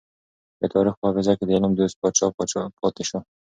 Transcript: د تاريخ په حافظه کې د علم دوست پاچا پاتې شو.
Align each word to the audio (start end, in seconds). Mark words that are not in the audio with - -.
د 0.59 0.61
تاريخ 0.73 0.93
په 0.97 1.05
حافظه 1.07 1.33
کې 1.37 1.43
د 1.45 1.51
علم 1.57 1.71
دوست 1.75 1.95
پاچا 2.01 2.27
پاتې 2.79 3.03
شو. 3.09 3.19